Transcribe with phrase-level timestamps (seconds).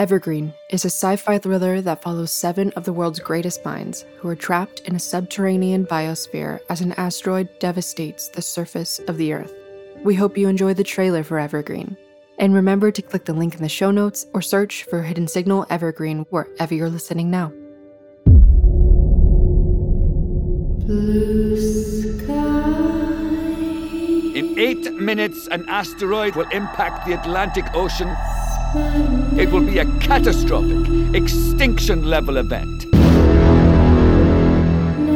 [0.00, 4.28] Evergreen is a sci fi thriller that follows seven of the world's greatest minds who
[4.28, 9.52] are trapped in a subterranean biosphere as an asteroid devastates the surface of the Earth.
[10.02, 11.98] We hope you enjoy the trailer for Evergreen.
[12.38, 15.66] And remember to click the link in the show notes or search for Hidden Signal
[15.68, 17.52] Evergreen wherever you're listening now.
[24.34, 28.16] In eight minutes, an asteroid will impact the Atlantic Ocean.
[28.72, 32.86] It will be a catastrophic, extinction level event.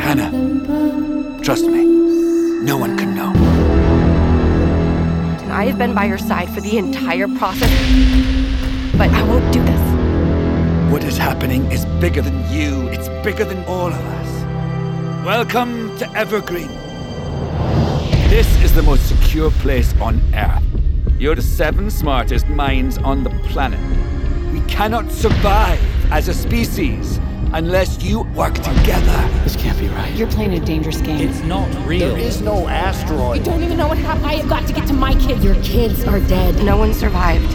[0.00, 0.32] Hannah,
[1.42, 3.32] trust me, no one can know.
[5.42, 7.70] And I have been by your side for the entire process,
[8.98, 10.92] but I won't do this.
[10.92, 15.24] What is happening is bigger than you, it's bigger than all of us.
[15.24, 16.66] Welcome to Evergreen.
[18.28, 20.65] This is the most secure place on Earth.
[21.26, 23.80] You're the seven smartest minds on the planet.
[24.52, 25.80] We cannot survive
[26.12, 27.18] as a species
[27.52, 29.28] unless you work together.
[29.42, 30.14] This can't be right.
[30.14, 31.28] You're playing a dangerous game.
[31.28, 32.10] It's not real.
[32.10, 33.38] There is no asteroid.
[33.38, 34.26] You don't even know what happened.
[34.26, 35.44] I have got to get to my kids.
[35.44, 36.64] Your kids are dead.
[36.64, 37.50] No one survived.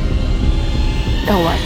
[1.26, 1.60] No one.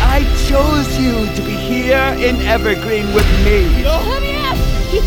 [0.00, 3.84] I chose you to be here in Evergreen with me.
[3.84, 4.35] Let me out!
[4.35, 4.35] He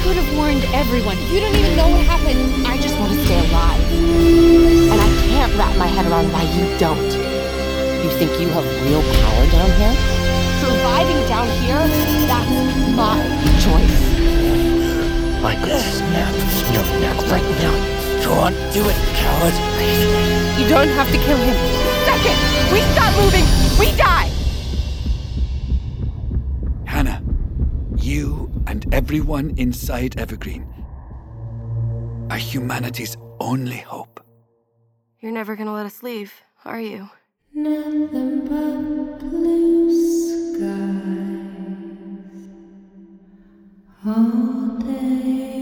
[0.09, 1.15] could have warned everyone.
[1.29, 2.65] You don't even know what happened.
[2.65, 3.79] I just want to stay alive.
[3.93, 7.13] And I can't wrap my head around why you don't.
[8.01, 9.93] You think you have real power down here?
[10.65, 11.85] Surviving down here,
[12.25, 12.49] that's
[12.97, 13.21] my
[13.61, 13.97] choice.
[15.45, 16.33] I could snap
[16.73, 17.75] your neck right now.
[18.25, 19.53] Go on, do it, coward.
[20.57, 21.57] You don't have to kill him.
[22.09, 22.37] Second
[22.73, 23.45] we stop moving,
[23.77, 24.31] we die!
[26.85, 27.21] Hannah,
[27.95, 30.63] you and everyone inside Evergreen
[32.29, 34.23] are humanity's only hope.
[35.19, 36.31] You're never gonna let us leave,
[36.65, 37.09] are you?
[37.51, 39.89] Nothing but blue
[40.53, 40.99] skies
[44.05, 45.58] all day.